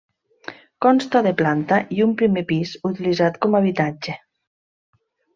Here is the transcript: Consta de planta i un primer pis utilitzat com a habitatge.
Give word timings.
Consta 0.85 1.19
de 1.25 1.33
planta 1.41 1.77
i 1.97 2.01
un 2.05 2.15
primer 2.21 2.43
pis 2.51 2.71
utilitzat 2.89 3.37
com 3.43 3.53
a 3.53 3.61
habitatge. 3.65 4.17